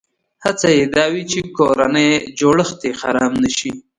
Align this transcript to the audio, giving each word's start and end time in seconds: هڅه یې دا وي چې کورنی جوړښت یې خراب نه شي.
هڅه 0.43 0.67
یې 0.77 0.83
دا 0.95 1.05
وي 1.13 1.23
چې 1.31 1.39
کورنی 1.57 2.09
جوړښت 2.39 2.79
یې 2.87 2.91
خراب 3.01 3.31
نه 3.43 3.49
شي. 3.57 3.71